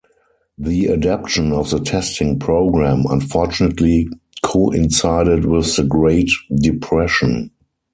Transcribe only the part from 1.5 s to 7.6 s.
of the testing program unfortunately coincided with the Great Depression.